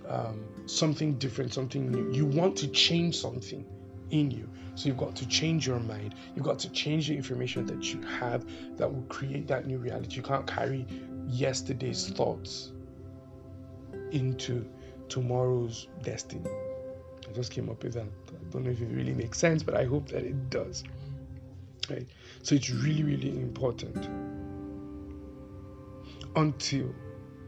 um, 0.08 0.44
something 0.66 1.14
different, 1.18 1.52
something 1.52 1.90
new. 1.90 2.12
You 2.12 2.26
want 2.26 2.56
to 2.58 2.68
change 2.68 3.16
something 3.18 3.64
in 4.10 4.30
you. 4.30 4.48
So 4.74 4.88
you've 4.88 4.98
got 4.98 5.16
to 5.16 5.26
change 5.28 5.66
your 5.66 5.80
mind. 5.80 6.14
You've 6.34 6.44
got 6.44 6.58
to 6.60 6.70
change 6.70 7.08
the 7.08 7.16
information 7.16 7.66
that 7.66 7.92
you 7.92 8.00
have 8.02 8.46
that 8.76 8.92
will 8.92 9.02
create 9.04 9.48
that 9.48 9.66
new 9.66 9.78
reality. 9.78 10.16
You 10.16 10.22
can't 10.22 10.46
carry 10.46 10.86
yesterday's 11.26 12.08
thoughts 12.10 12.72
into 14.12 14.68
tomorrow's 15.08 15.88
destiny. 16.02 16.50
Just 17.36 17.52
came 17.52 17.68
up 17.68 17.84
with 17.84 17.92
that. 17.92 18.06
I 18.28 18.50
don't 18.50 18.64
know 18.64 18.70
if 18.70 18.80
it 18.80 18.86
really 18.86 19.12
makes 19.12 19.38
sense, 19.38 19.62
but 19.62 19.76
I 19.76 19.84
hope 19.84 20.08
that 20.08 20.24
it 20.24 20.48
does. 20.48 20.84
Right? 21.90 22.06
So 22.42 22.54
it's 22.54 22.70
really, 22.70 23.02
really 23.02 23.28
important. 23.28 24.08
Until 26.34 26.94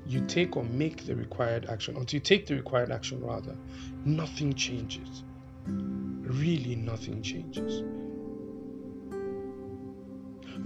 you 0.07 0.21
take 0.27 0.59
or 0.59 0.65
make 0.65 1.07
the 1.07 1.17
required 1.17 1.65
action, 1.71 1.97
until 1.97 2.19
you 2.19 2.21
take 2.21 2.47
the 2.47 2.55
required 2.55 2.93
action, 2.93 3.25
rather, 3.25 3.57
nothing 4.05 4.53
changes. 4.53 5.25
Really, 5.65 6.77
nothing 6.77 7.23
changes. 7.23 7.83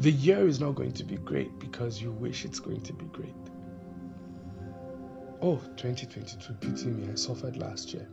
The 0.01 0.11
year 0.11 0.49
is 0.49 0.59
not 0.59 0.75
going 0.75 0.93
to 0.95 1.05
be 1.05 1.17
great 1.19 1.57
because 1.61 2.03
you 2.03 2.11
wish 2.11 2.45
it's 2.45 2.59
going 2.59 2.81
to 2.81 2.93
be 2.93 3.05
great. 3.05 3.37
Oh, 5.41 5.61
2022, 5.77 6.55
pity 6.55 6.87
me, 6.87 7.09
I 7.13 7.15
suffered 7.15 7.57
last 7.57 7.95
year. 7.95 8.09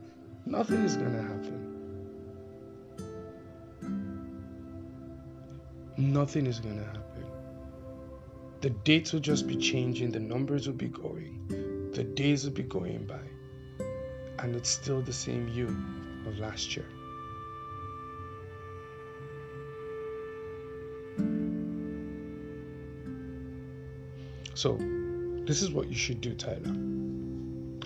Nothing 0.46 0.84
is 0.84 0.96
going 0.96 1.12
to 1.12 1.22
happen. 1.22 1.60
Nothing 5.96 6.46
is 6.46 6.60
going 6.60 6.78
to 6.78 6.84
happen. 6.84 7.24
The 8.60 8.70
dates 8.70 9.12
will 9.12 9.20
just 9.20 9.46
be 9.46 9.56
changing, 9.56 10.10
the 10.10 10.20
numbers 10.20 10.66
will 10.66 10.74
be 10.74 10.88
going, 10.88 11.90
the 11.94 12.04
days 12.04 12.44
will 12.44 12.52
be 12.52 12.62
going 12.62 13.06
by, 13.06 13.20
and 14.38 14.54
it's 14.54 14.68
still 14.68 15.00
the 15.00 15.12
same 15.12 15.48
you 15.48 15.66
of 16.26 16.38
last 16.38 16.76
year. 16.76 16.86
So, 24.54 24.76
this 25.46 25.62
is 25.62 25.70
what 25.70 25.88
you 25.88 25.96
should 25.96 26.20
do, 26.20 26.34
Tyler. 26.34 26.99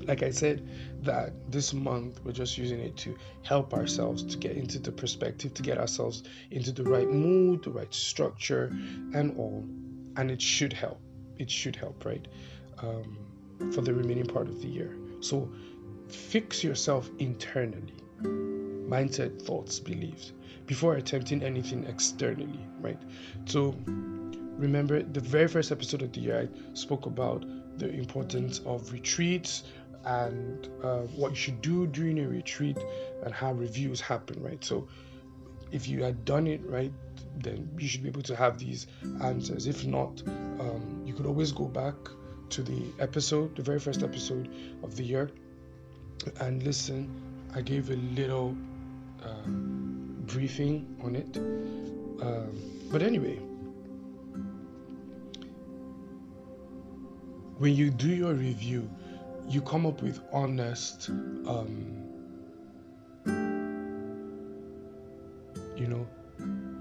Like 0.06 0.23
I 0.23 0.30
said, 0.30 0.68
that 1.02 1.32
this 1.50 1.73
month 1.73 2.20
we're 2.25 2.32
just 2.32 2.58
using 2.58 2.80
it 2.80 2.96
to 2.99 3.16
help 3.42 3.75
ourselves 3.75 4.23
to 4.25 4.38
get 4.38 4.52
into 4.52 4.78
the 4.78 4.92
perspective, 4.92 5.54
to 5.54 5.62
get 5.62 5.78
ourselves 5.78 6.23
into 6.50 6.73
the 6.73 6.84
right 6.84 7.08
mood, 7.08 7.64
the 7.64 7.70
right 7.70 7.92
structure, 7.92 8.66
and 9.14 9.37
all 9.38 9.64
and 10.16 10.30
it 10.30 10.40
should 10.40 10.73
help. 10.73 11.00
It 11.38 11.50
should 11.50 11.76
help, 11.76 12.04
right? 12.04 12.26
Um, 12.78 13.18
for 13.73 13.80
the 13.80 13.94
remaining 13.94 14.26
part 14.26 14.49
of 14.49 14.61
the 14.61 14.68
year. 14.68 14.96
So 15.20 15.50
fix 16.08 16.62
yourself 16.62 17.11
internally 17.18 17.94
mindset, 18.23 19.40
thoughts, 19.42 19.80
beliefs 19.80 20.32
before 20.66 20.94
attempting 20.94 21.42
anything 21.42 21.84
externally, 21.84 22.61
right? 22.80 23.00
So 23.46 23.75
remember 23.87 25.02
the 25.02 25.20
very 25.20 25.49
first 25.49 25.73
episode 25.73 26.02
of 26.02 26.12
the 26.12 26.20
year, 26.20 26.49
I 26.49 26.75
spoke 26.75 27.06
about 27.06 27.44
the 27.78 27.90
importance 27.90 28.61
of 28.64 28.92
retreats 28.92 29.64
and 30.04 30.68
uh, 30.82 31.00
what 31.16 31.30
you 31.30 31.37
should 31.37 31.62
do 31.62 31.87
during 31.87 32.18
a 32.18 32.28
retreat 32.28 32.76
and 33.25 33.32
how 33.32 33.52
reviews 33.52 34.00
happen, 34.00 34.42
right? 34.42 34.62
So 34.64 34.88
if 35.73 35.88
you 35.88 36.02
had 36.02 36.25
done 36.25 36.46
it 36.46 36.61
right, 36.66 36.92
then 37.37 37.68
you 37.78 37.88
should 37.88 38.02
be 38.02 38.08
able 38.08 38.23
to 38.23 38.37
have 38.37 38.58
these 38.58 38.87
answers. 39.23 39.66
If 39.66 39.84
not, 39.84 40.23
um, 40.26 41.02
you 41.04 41.14
could 41.14 41.26
always 41.26 41.52
go 41.52 41.64
back 41.64 41.94
to 42.50 42.62
the 42.62 42.82
episode, 43.00 43.56
the 43.56 43.62
very 43.62 43.80
first 43.80 44.02
episode 44.02 44.49
of 44.82 44.96
the 44.96 45.02
year, 45.02 45.30
and 46.40 46.62
listen. 46.62 47.20
I 47.56 47.61
gave 47.61 47.90
a 47.90 47.96
little 48.16 48.56
um, 49.23 50.16
briefing 50.26 50.96
on 51.02 51.14
it. 51.14 51.37
Um, 51.37 52.88
but 52.90 53.00
anyway, 53.00 53.37
when 57.58 57.75
you 57.75 57.90
do 57.90 58.08
your 58.08 58.34
review, 58.34 58.90
you 59.48 59.60
come 59.62 59.86
up 59.86 60.02
with 60.02 60.20
honest 60.32 61.08
um, 61.46 62.04
you 65.76 65.86
know, 65.86 66.06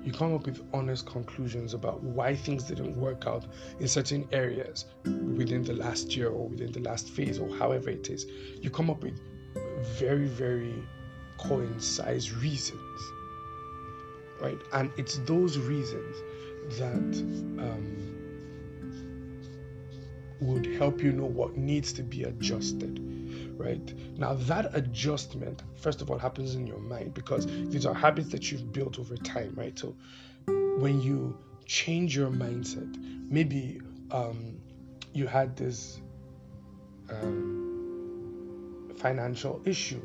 you 0.04 0.12
come 0.12 0.34
up 0.34 0.46
with 0.46 0.62
honest 0.74 1.06
conclusions 1.06 1.74
about 1.74 2.04
why 2.04 2.36
things 2.36 2.64
didn't 2.64 2.96
work 2.96 3.26
out 3.26 3.46
in 3.80 3.88
certain 3.88 4.28
areas 4.32 4.86
within 5.06 5.64
the 5.64 5.74
last 5.74 6.16
year 6.16 6.30
or 6.30 6.48
within 6.48 6.72
the 6.72 6.82
last 6.82 7.10
phase 7.10 7.40
or 7.40 7.50
however 7.56 7.90
it 7.90 8.10
is. 8.10 8.26
You 8.62 8.70
come 8.70 8.90
up 8.90 9.04
with 9.04 9.20
very, 10.00 10.28
very 10.28 10.84
coincide 11.38 12.30
reasons, 12.32 13.02
right? 14.42 14.60
And 14.74 14.92
it's 14.98 15.18
those 15.20 15.58
reasons 15.58 16.18
that 16.78 17.64
um, 17.64 18.13
would 20.44 20.66
help 20.66 21.02
you 21.02 21.12
know 21.12 21.26
what 21.26 21.58
needs 21.58 21.94
to 21.94 22.04
be 22.04 22.24
adjusted 22.24 23.00
right? 23.58 24.18
Now, 24.18 24.34
that 24.34 24.76
adjustment, 24.76 25.64
first 25.76 26.02
of 26.02 26.10
all, 26.10 26.18
happens 26.18 26.56
in 26.56 26.68
your 26.68 26.80
mind 26.80 27.14
because 27.14 27.46
these 27.46 27.86
are 27.86 27.94
habits 27.94 28.30
that 28.30 28.52
you've 28.52 28.74
built 28.74 29.00
over 29.00 29.16
time, 29.18 29.54
right? 29.56 29.78
So, 29.78 29.96
when 30.46 31.02
you 31.02 31.38
change 31.66 32.16
your 32.16 32.30
mindset, 32.30 32.98
maybe 33.30 33.80
um, 34.12 34.58
you 35.14 35.28
had 35.28 35.56
this 35.56 36.02
um, 37.10 38.92
financial 38.98 39.62
issue 39.66 40.02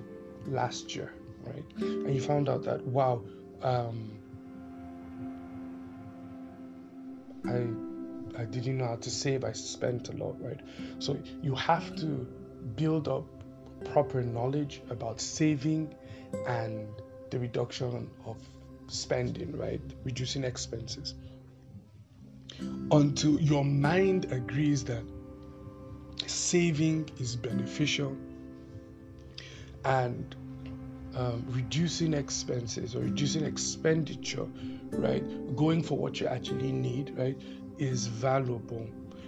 last 0.47 0.95
year, 0.95 1.13
right? 1.45 1.65
And 1.77 2.15
you 2.15 2.21
found 2.21 2.49
out 2.49 2.65
that, 2.65 2.85
wow, 2.87 3.23
um, 3.63 4.13
I 7.47 7.88
I 8.39 8.45
didn't 8.45 8.79
know 8.79 8.87
how 8.87 8.97
to 8.97 9.11
save. 9.11 9.45
I 9.45 9.53
spent 9.53 10.09
a 10.11 10.13
lot, 10.13 10.37
right? 10.43 10.61
So 11.01 11.19
you 11.43 11.55
have 11.57 11.95
to 11.97 12.27
build 12.77 13.09
up 13.09 13.27
proper 13.93 14.23
knowledge 14.23 14.83
about 14.91 15.21
saving 15.21 15.95
and 16.47 16.89
the 17.31 17.39
reduction 17.39 18.11
of 18.27 18.39
spending, 18.89 19.57
right? 19.57 19.81
Reducing 20.05 20.45
expenses. 20.45 21.15
until 22.93 23.41
your 23.41 23.65
mind 23.65 24.33
agrees 24.33 24.85
that 24.85 25.05
saving 26.27 27.09
is 27.19 27.37
beneficial 27.37 28.17
and 29.85 30.35
um, 31.15 31.45
reducing 31.49 32.15
expenses 32.15 32.95
or 32.95 33.01
reducing 33.01 33.45
expenditure, 33.45 34.47
right? 34.93 35.57
Going 35.57 35.83
for 35.83 35.99
what 35.99 36.21
you 36.21 36.27
actually 36.27 36.73
need, 36.73 37.17
right, 37.17 37.41
is 37.79 38.07
valuable, 38.07 38.87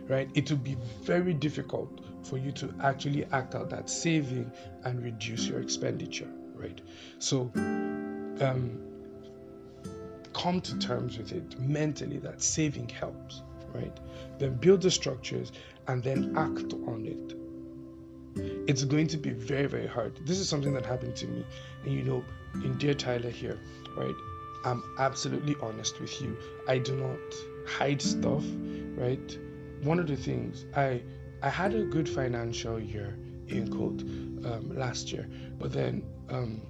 right? 0.09 0.29
It 0.35 0.51
will 0.51 0.59
be 0.59 0.77
very 1.03 1.35
difficult 1.35 2.01
for 2.25 2.39
you 2.39 2.53
to 2.53 2.73
actually 2.83 3.25
act 3.33 3.55
out 3.55 3.71
that 3.71 3.89
saving 3.89 4.51
and 4.85 5.03
reduce 5.03 5.47
your 5.47 5.61
expenditure, 5.61 6.29
right? 6.55 6.81
So, 7.19 7.51
um, 7.55 8.79
come 10.33 10.61
to 10.61 10.79
terms 10.79 11.19
with 11.19 11.33
it 11.33 11.59
mentally 11.61 12.19
that 12.19 12.43
saving 12.43 12.89
helps, 12.89 13.43
right? 13.73 13.97
Then 14.39 14.55
build 14.55 14.83
the 14.83 14.91
structures 14.91 15.53
and 15.89 16.03
then 16.03 16.35
act 16.37 16.73
on 16.87 17.07
it 17.07 17.37
it's 18.37 18.85
going 18.85 19.07
to 19.09 19.17
be 19.17 19.31
very, 19.31 19.67
very 19.67 19.87
hard. 19.87 20.19
This 20.27 20.39
is 20.39 20.49
something 20.49 20.73
that 20.75 20.87
happened 20.87 21.17
to 21.17 21.27
me. 21.27 21.45
And 21.85 21.93
you 21.93 22.03
know, 22.03 22.25
in 22.55 22.79
Dear 22.79 22.95
Tyler 22.95 23.31
here, 23.31 23.59
right? 23.97 24.15
I'm 24.65 24.83
absolutely 24.99 25.57
honest 25.63 26.01
with 26.01 26.21
you. 26.21 26.37
I 26.69 26.79
do 26.79 26.95
not 26.95 27.19
hide 27.67 28.01
stuff, 28.03 28.45
right? 28.97 29.39
One 29.83 29.99
of 29.99 30.07
the 30.07 30.17
things 30.17 30.67
I 30.75 31.03
I 31.43 31.49
had 31.49 31.75
a 31.75 31.85
good 31.85 32.09
financial 32.09 32.79
year 32.79 33.17
in 33.49 33.71
quote 33.71 34.03
um, 34.03 34.77
last 34.77 35.11
year, 35.13 35.29
but 35.59 35.73
then 35.73 36.03
um, 36.29 36.61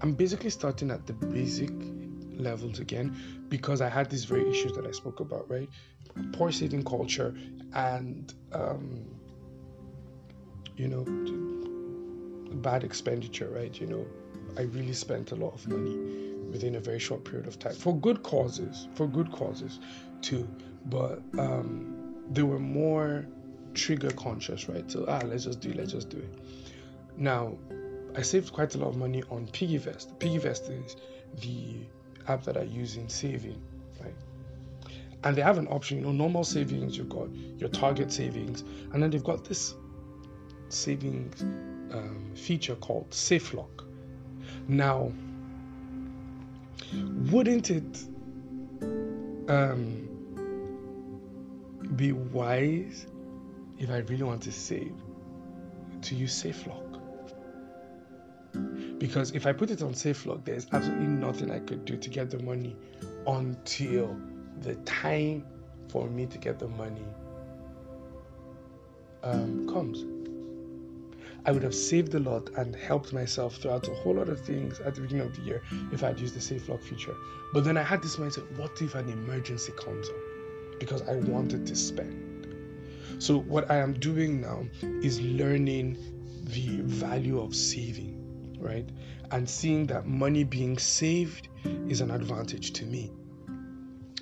I'm 0.00 0.14
basically 0.14 0.50
starting 0.50 0.90
at 0.90 1.06
the 1.06 1.12
basic 1.12 1.70
levels 2.36 2.78
again 2.78 3.46
because 3.48 3.80
I 3.80 3.88
had 3.88 4.10
these 4.10 4.24
very 4.24 4.48
issues 4.48 4.72
that 4.72 4.86
I 4.86 4.92
spoke 4.92 5.20
about, 5.20 5.50
right? 5.50 5.68
Poor 6.32 6.52
saving 6.52 6.84
culture 6.84 7.34
and 7.74 8.32
um, 8.52 9.04
you 10.76 10.88
know, 10.88 11.04
bad 12.56 12.84
expenditure, 12.84 13.50
right? 13.50 13.78
You 13.80 13.86
know, 13.86 14.06
I 14.56 14.62
really 14.62 14.92
spent 14.92 15.32
a 15.32 15.36
lot 15.36 15.54
of 15.54 15.68
money 15.68 16.23
within 16.54 16.76
a 16.76 16.80
very 16.80 17.00
short 17.00 17.24
period 17.24 17.48
of 17.48 17.58
time 17.58 17.74
for 17.74 17.94
good 17.98 18.22
causes, 18.22 18.86
for 18.94 19.08
good 19.08 19.30
causes 19.32 19.80
too. 20.22 20.48
But 20.86 21.20
um, 21.36 22.14
they 22.30 22.44
were 22.44 22.60
more 22.60 23.26
trigger 23.74 24.12
conscious, 24.12 24.68
right? 24.68 24.88
So, 24.88 25.04
ah, 25.08 25.20
let's 25.26 25.44
just 25.44 25.60
do 25.60 25.70
it, 25.70 25.76
let's 25.76 25.92
just 25.92 26.08
do 26.10 26.18
it. 26.18 26.32
Now, 27.16 27.58
I 28.16 28.22
saved 28.22 28.52
quite 28.52 28.72
a 28.76 28.78
lot 28.78 28.90
of 28.90 28.96
money 28.96 29.24
on 29.30 29.48
PiggyVest. 29.48 30.18
PiggyVest 30.18 30.84
is 30.86 30.96
the 31.40 31.80
app 32.28 32.44
that 32.44 32.56
I 32.56 32.62
use 32.62 32.96
in 32.96 33.08
saving, 33.08 33.60
right? 34.00 34.14
And 35.24 35.34
they 35.34 35.42
have 35.42 35.58
an 35.58 35.66
option, 35.66 35.98
you 35.98 36.04
know, 36.04 36.12
normal 36.12 36.44
savings, 36.44 36.96
you've 36.96 37.08
got 37.08 37.34
your 37.58 37.68
target 37.70 38.12
savings, 38.12 38.62
and 38.92 39.02
then 39.02 39.10
they've 39.10 39.24
got 39.24 39.44
this 39.44 39.74
savings 40.68 41.42
um, 41.42 42.30
feature 42.36 42.76
called 42.76 43.10
SafeLock. 43.10 43.86
Now, 44.68 45.10
wouldn't 47.30 47.70
it 47.70 48.04
um, 49.48 50.08
be 51.96 52.12
wise 52.12 53.06
if 53.78 53.90
I 53.90 53.98
really 53.98 54.22
want 54.22 54.42
to 54.42 54.52
save 54.52 54.92
to 56.02 56.14
use 56.14 56.42
SafeLock? 56.42 57.00
Because 58.98 59.32
if 59.32 59.46
I 59.46 59.52
put 59.52 59.70
it 59.70 59.82
on 59.82 59.92
SafeLock, 59.92 60.44
there's 60.44 60.66
absolutely 60.72 61.06
nothing 61.06 61.50
I 61.50 61.58
could 61.58 61.84
do 61.84 61.96
to 61.96 62.10
get 62.10 62.30
the 62.30 62.38
money 62.42 62.76
until 63.26 64.16
the 64.60 64.76
time 64.76 65.44
for 65.88 66.08
me 66.08 66.26
to 66.26 66.38
get 66.38 66.58
the 66.58 66.68
money 66.68 67.04
um, 69.22 69.68
comes. 69.68 70.04
I 71.46 71.52
would 71.52 71.62
have 71.62 71.74
saved 71.74 72.14
a 72.14 72.18
lot 72.18 72.48
and 72.56 72.74
helped 72.74 73.12
myself 73.12 73.56
throughout 73.56 73.86
a 73.88 73.94
whole 73.94 74.14
lot 74.14 74.28
of 74.28 74.40
things 74.40 74.80
at 74.80 74.94
the 74.94 75.02
beginning 75.02 75.26
of 75.26 75.36
the 75.36 75.42
year 75.42 75.62
if 75.92 76.02
I 76.02 76.08
had 76.08 76.20
used 76.20 76.34
the 76.34 76.40
safe 76.40 76.68
lock 76.68 76.82
feature. 76.82 77.14
But 77.52 77.64
then 77.64 77.76
I 77.76 77.82
had 77.82 78.02
this 78.02 78.16
mindset 78.16 78.50
what 78.56 78.80
if 78.80 78.94
an 78.94 79.10
emergency 79.10 79.72
comes 79.72 80.08
up? 80.08 80.16
Because 80.80 81.02
I 81.02 81.16
wanted 81.16 81.66
to 81.66 81.76
spend. 81.76 82.34
So, 83.18 83.38
what 83.40 83.70
I 83.70 83.76
am 83.76 83.92
doing 83.94 84.40
now 84.40 84.64
is 84.82 85.20
learning 85.20 85.98
the 86.44 86.80
value 86.82 87.40
of 87.40 87.54
saving, 87.54 88.56
right? 88.58 88.88
And 89.30 89.48
seeing 89.48 89.86
that 89.86 90.06
money 90.06 90.44
being 90.44 90.78
saved 90.78 91.48
is 91.88 92.00
an 92.00 92.10
advantage 92.10 92.72
to 92.72 92.86
me, 92.86 93.12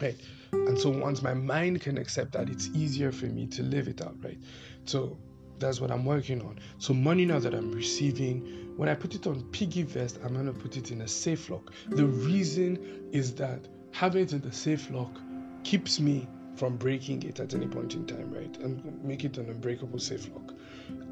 right? 0.00 0.16
And 0.52 0.78
so, 0.78 0.90
once 0.90 1.22
my 1.22 1.34
mind 1.34 1.80
can 1.80 1.96
accept 1.96 2.32
that, 2.32 2.50
it's 2.50 2.68
easier 2.74 3.12
for 3.12 3.26
me 3.26 3.46
to 3.48 3.62
live 3.62 3.88
it 3.88 4.02
out, 4.02 4.16
right? 4.22 4.38
So, 4.84 5.18
that's 5.62 5.80
what 5.80 5.90
I'm 5.90 6.04
working 6.04 6.42
on. 6.42 6.58
So 6.78 6.92
money 6.92 7.24
now 7.24 7.38
that 7.38 7.54
I'm 7.54 7.72
receiving, 7.72 8.74
when 8.76 8.88
I 8.88 8.94
put 8.94 9.14
it 9.14 9.26
on 9.26 9.42
PiggyVest, 9.44 10.24
I'm 10.24 10.34
gonna 10.34 10.52
put 10.52 10.76
it 10.76 10.90
in 10.90 11.02
a 11.02 11.08
safe 11.08 11.50
lock. 11.50 11.72
The 11.88 12.06
reason 12.06 13.08
is 13.12 13.34
that 13.36 13.68
having 13.92 14.22
it 14.22 14.32
in 14.32 14.40
the 14.40 14.52
safe 14.52 14.90
lock 14.90 15.18
keeps 15.64 16.00
me 16.00 16.28
from 16.56 16.76
breaking 16.76 17.22
it 17.22 17.40
at 17.40 17.54
any 17.54 17.66
point 17.66 17.94
in 17.94 18.06
time, 18.06 18.32
right? 18.32 18.56
And 18.58 19.02
make 19.02 19.24
it 19.24 19.38
an 19.38 19.48
unbreakable 19.48 19.98
safe 19.98 20.28
lock. 20.34 20.54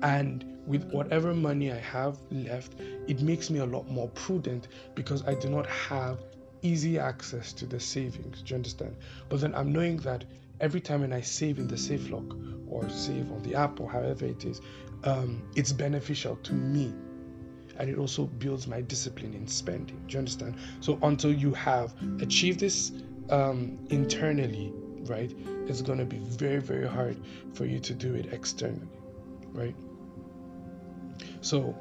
And 0.03 0.45
with 0.67 0.85
whatever 0.93 1.35
money 1.35 1.73
I 1.73 1.79
have 1.79 2.19
left, 2.31 2.75
it 3.09 3.21
makes 3.21 3.51
me 3.51 3.61
a 3.61 3.67
lot 3.67 3.89
more 3.89 4.09
prudent 4.11 4.69
because 4.95 5.27
I 5.27 5.35
do 5.35 5.49
not 5.49 5.67
have 5.67 6.19
easy 6.63 6.99
access 6.99 7.53
to 7.55 7.67
the 7.67 7.81
savings. 7.81 8.43
Do 8.43 8.51
you 8.51 8.57
understand? 8.57 8.97
But 9.29 9.41
then 9.41 9.55
I'm 9.55 9.73
knowing 9.73 9.97
that 9.99 10.25
every 10.61 10.81
time 10.81 11.01
when 11.01 11.12
I 11.12 11.20
save 11.23 11.59
in 11.59 11.66
the 11.66 11.79
safe 11.79 12.11
lock 12.11 12.37
or 12.68 12.88
save 12.88 13.31
on 13.33 13.42
the 13.42 13.55
app 13.55 13.81
or 13.81 13.90
however 13.90 14.27
it 14.27 14.44
is, 14.44 14.61
um, 15.05 15.42
it's 15.57 15.73
beneficial 15.73 16.37
to 16.37 16.55
me. 16.55 16.92
And 17.79 17.88
it 17.88 17.96
also 17.96 18.27
builds 18.27 18.66
my 18.66 18.83
discipline 18.83 19.33
in 19.33 19.49
spending. 19.49 20.03
Do 20.07 20.12
you 20.12 20.18
understand? 20.18 20.57
So 20.81 20.99
until 21.03 21.33
you 21.33 21.55
have 21.55 21.94
achieved 22.20 22.61
this 22.61 22.92
um, 23.31 23.79
internally, 23.88 24.73
right, 25.07 25.35
it's 25.66 25.81
going 25.81 25.99
to 25.99 26.05
be 26.05 26.18
very, 26.18 26.61
very 26.61 26.87
hard 26.87 27.16
for 27.55 27.64
you 27.64 27.79
to 27.81 27.94
do 27.94 28.14
it 28.14 28.33
externally, 28.33 28.88
right? 29.53 29.75
So 31.40 31.75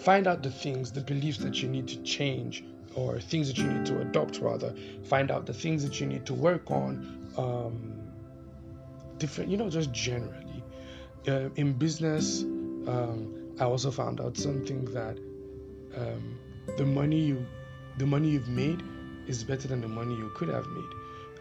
find 0.00 0.26
out 0.26 0.42
the 0.42 0.50
things, 0.50 0.92
the 0.92 1.00
beliefs 1.00 1.38
that 1.38 1.62
you 1.62 1.68
need 1.68 1.88
to 1.88 2.02
change 2.02 2.64
or 2.94 3.20
things 3.20 3.48
that 3.48 3.58
you 3.58 3.66
need 3.66 3.86
to 3.86 4.00
adopt 4.00 4.38
rather 4.38 4.74
find 5.04 5.30
out 5.30 5.46
the 5.46 5.52
things 5.54 5.82
that 5.84 6.00
you 6.00 6.06
need 6.06 6.26
to 6.26 6.34
work 6.34 6.70
on 6.70 7.30
um, 7.36 7.95
different, 9.18 9.50
you 9.50 9.56
know, 9.56 9.68
just 9.68 9.92
generally. 9.92 10.62
Uh, 11.28 11.48
in 11.56 11.72
business, 11.72 12.42
um, 12.42 13.54
I 13.58 13.64
also 13.64 13.90
found 13.90 14.20
out 14.20 14.36
something 14.36 14.84
that 14.86 15.18
um, 15.96 16.38
the 16.76 16.84
money 16.84 17.20
you, 17.20 17.44
the 17.98 18.06
money 18.06 18.28
you've 18.28 18.48
made, 18.48 18.82
is 19.26 19.42
better 19.42 19.66
than 19.66 19.80
the 19.80 19.88
money 19.88 20.14
you 20.14 20.30
could 20.36 20.48
have 20.48 20.66
made. 20.68 20.90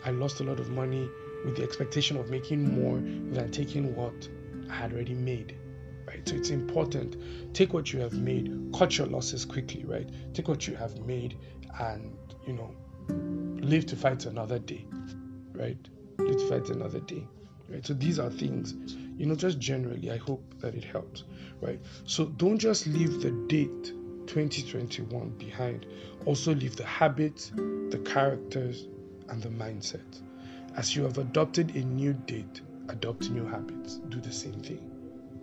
I 0.06 0.12
lost 0.12 0.40
a 0.40 0.44
lot 0.44 0.60
of 0.60 0.70
money 0.70 1.10
with 1.44 1.58
the 1.58 1.64
expectation 1.64 2.18
of 2.18 2.30
making 2.30 2.82
more 2.82 2.98
than 2.98 3.52
taking 3.52 3.96
what 3.96 4.28
I 4.70 4.74
had 4.74 4.94
already 4.94 5.14
made. 5.14 5.56
Right, 6.08 6.28
so 6.28 6.36
it's 6.36 6.52
important. 6.52 7.54
Take 7.54 7.74
what 7.74 7.92
you 7.92 8.00
have 8.00 8.14
made, 8.14 8.72
cut 8.76 8.98
your 8.98 9.08
losses 9.08 9.44
quickly. 9.44 9.84
Right, 9.86 10.10
take 10.34 10.48
what 10.48 10.68
you 10.68 10.76
have 10.76 11.00
made, 11.06 11.38
and 11.80 12.16
you 12.48 12.54
know, 12.54 12.76
live 13.62 13.86
to 13.88 13.96
fight 13.96 14.26
another 14.26 14.60
day. 14.60 14.86
Right, 15.54 15.78
live 16.18 16.38
to 16.38 16.48
fight 16.48 16.70
another 16.70 17.00
day 17.02 17.28
right? 17.70 17.86
So 17.86 17.94
these 17.94 18.20
are 18.20 18.30
things 18.30 18.74
you 19.18 19.26
know 19.26 19.36
just 19.36 19.60
generally 19.60 20.12
i 20.12 20.18
hope 20.18 20.44
that 20.60 20.76
it 20.76 20.84
helps 20.84 21.24
right? 21.62 21.80
So 22.06 22.26
don't 22.26 22.58
just 22.58 22.88
leave 22.88 23.22
the 23.22 23.32
date 23.48 23.94
2021 24.28 25.30
behind. 25.38 25.86
Also 26.26 26.54
leave 26.54 26.76
the 26.76 26.86
habits 26.86 27.52
the 27.90 28.02
characters 28.06 28.88
and 29.30 29.42
the 29.42 29.50
mindset. 29.50 30.22
As 30.76 30.96
you 30.96 31.04
have 31.04 31.18
adopted 31.18 31.76
a 31.76 31.80
new 31.80 32.14
date 32.14 32.62
adopt 32.90 33.30
new 33.30 33.46
habits. 33.46 33.96
Do 34.10 34.20
the 34.20 34.32
same 34.32 34.62
thing 34.62 34.92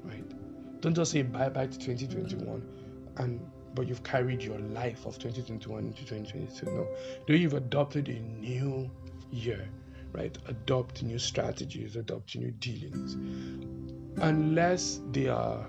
right? 0.05 0.81
Don't 0.81 0.95
just 0.95 1.13
say 1.13 1.23
bye 1.23 1.49
bye 1.49 1.67
to 1.67 1.79
2021 1.79 2.63
and 3.19 3.41
but 3.75 3.89
you've 3.89 4.03
carried 4.03 4.43
your 4.43 4.59
life 4.59 5.07
of 5.07 5.19
2021 5.19 5.85
into 5.87 6.05
2022 6.05 6.67
no. 6.67 6.87
You've 7.27 7.55
adopted 7.55 8.09
a 8.09 8.19
new 8.41 8.91
year 9.31 9.69
right? 10.13 10.37
Adopt 10.47 11.03
new 11.03 11.19
strategies, 11.19 11.97
adopt 11.97 12.37
new 12.37 12.51
dealings. 12.53 13.17
Unless 14.21 15.01
they 15.11 15.29
are 15.29 15.67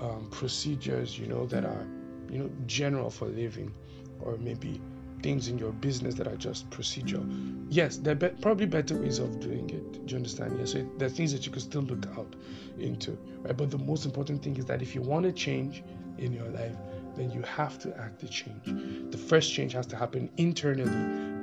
um, 0.00 0.28
procedures, 0.30 1.18
you 1.18 1.26
know, 1.26 1.46
that 1.46 1.64
are, 1.64 1.86
you 2.30 2.38
know, 2.38 2.50
general 2.66 3.10
for 3.10 3.26
living, 3.26 3.74
or 4.20 4.36
maybe 4.38 4.80
things 5.22 5.48
in 5.48 5.58
your 5.58 5.72
business 5.72 6.14
that 6.14 6.26
are 6.26 6.36
just 6.36 6.68
procedural. 6.70 7.26
Yes, 7.68 7.98
there 7.98 8.12
are 8.12 8.16
be- 8.16 8.28
probably 8.40 8.66
better 8.66 8.96
ways 8.96 9.18
of 9.18 9.40
doing 9.40 9.68
it. 9.70 10.06
Do 10.06 10.12
you 10.12 10.16
understand? 10.16 10.58
Yes, 10.58 10.72
so 10.72 10.86
there 10.98 11.06
are 11.06 11.10
things 11.10 11.32
that 11.32 11.44
you 11.46 11.52
can 11.52 11.60
still 11.60 11.82
look 11.82 12.06
out 12.16 12.34
into, 12.78 13.12
right? 13.42 13.56
But 13.56 13.70
the 13.70 13.78
most 13.78 14.04
important 14.04 14.42
thing 14.42 14.56
is 14.56 14.64
that 14.66 14.82
if 14.82 14.94
you 14.94 15.02
want 15.02 15.24
to 15.24 15.32
change 15.32 15.82
in 16.18 16.32
your 16.32 16.48
life, 16.48 16.76
then 17.16 17.30
you 17.30 17.42
have 17.42 17.78
to 17.80 17.96
act 17.98 18.20
the 18.20 18.28
change. 18.28 18.64
The 19.10 19.18
first 19.18 19.52
change 19.52 19.72
has 19.72 19.86
to 19.88 19.96
happen 19.96 20.30
internally, 20.36 20.90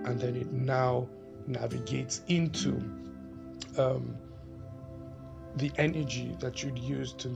and 0.10 0.20
then 0.20 0.36
it 0.36 0.52
now 0.52 1.08
navigates 1.48 2.22
into 2.28 2.76
um, 3.78 4.16
the 5.56 5.72
energy 5.78 6.36
that 6.40 6.64
you'd 6.64 6.78
use 6.78 7.14
to 7.14 7.36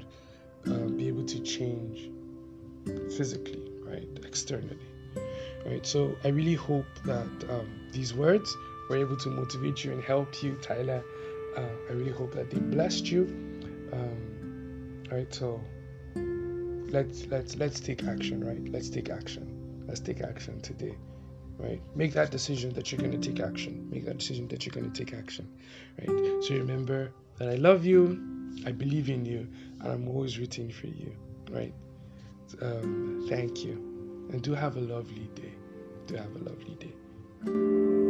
uh, 0.68 0.88
be 0.90 1.08
able 1.08 1.26
to 1.26 1.40
change 1.40 2.10
physically, 3.18 3.72
right, 3.84 4.08
externally, 4.24 4.78
right. 5.66 5.86
So 5.86 6.16
I 6.24 6.30
really 6.30 6.56
hope 6.56 6.86
that 7.06 7.50
um, 7.50 7.90
these 7.92 8.14
words 8.14 8.56
were 8.90 8.98
able 8.98 9.18
to 9.18 9.30
motivate 9.30 9.84
you 9.84 9.92
and 9.92 10.04
help 10.04 10.44
you, 10.44 10.56
Tyler. 10.62 11.04
Uh, 11.58 11.62
I 11.90 11.94
really 11.94 12.12
hope 12.12 12.34
that 12.36 12.50
they 12.50 12.60
blessed 12.60 13.10
you. 13.10 13.24
Um, 13.92 15.04
right. 15.12 15.34
So 15.34 15.62
let's 16.92 17.26
let's 17.28 17.56
let's 17.56 17.80
take 17.80 18.04
action, 18.04 18.44
right? 18.44 18.72
Let's 18.72 18.90
take 18.90 19.10
action. 19.10 19.84
Let's 19.88 20.00
take 20.00 20.22
action 20.22 20.62
today 20.62 20.96
right? 21.62 21.82
Make 21.96 22.14
that 22.14 22.32
decision 22.32 22.74
that 22.74 22.92
you're 22.92 23.00
going 23.00 23.20
to 23.20 23.30
take 23.30 23.40
action. 23.40 23.88
Make 23.90 24.06
that 24.06 24.18
decision 24.18 24.48
that 24.50 24.66
you're 24.66 24.74
going 24.74 24.92
to 24.92 25.06
take 25.06 25.14
action, 25.18 25.48
right? 26.00 26.44
So 26.44 26.56
remember 26.56 27.12
that 27.38 27.50
I 27.50 27.56
love 27.56 27.86
you, 27.86 28.22
I 28.66 28.72
believe 28.72 29.10
in 29.10 29.26
you, 29.26 29.48
and 29.80 29.92
I'm 29.92 30.08
always 30.08 30.40
rooting 30.40 30.72
for 30.72 30.88
you, 30.88 31.16
right? 31.50 31.74
Um, 32.62 33.26
thank 33.30 33.64
you, 33.64 33.74
and 34.32 34.42
do 34.42 34.54
have 34.54 34.78
a 34.78 34.82
lovely 34.82 35.30
day. 35.36 35.54
Do 36.08 36.16
have 36.16 36.36
a 36.36 36.40
lovely 36.40 36.76
day. 36.76 38.01